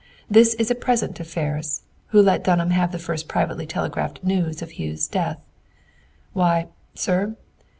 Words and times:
This 0.27 0.55
is 0.55 0.71
a 0.71 0.73
present 0.73 1.15
to 1.17 1.23
Ferris, 1.23 1.83
who 2.07 2.23
let 2.23 2.43
Dunham 2.43 2.71
have 2.71 2.91
the 2.91 2.97
first 2.97 3.27
privately 3.27 3.67
telegraphed 3.67 4.23
news 4.23 4.63
of 4.63 4.79
Hugh's 4.79 5.07
death. 5.07 5.39
"Why, 6.33 6.69
sir. 6.95 7.35